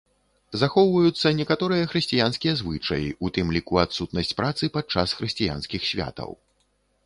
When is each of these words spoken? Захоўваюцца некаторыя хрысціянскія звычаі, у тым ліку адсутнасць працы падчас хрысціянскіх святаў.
Захоўваюцца 0.61 1.31
некаторыя 1.39 1.89
хрысціянскія 1.91 2.53
звычаі, 2.63 3.13
у 3.27 3.33
тым 3.37 3.53
ліку 3.61 3.73
адсутнасць 3.85 4.37
працы 4.43 4.63
падчас 4.79 5.07
хрысціянскіх 5.23 5.81
святаў. 5.95 6.31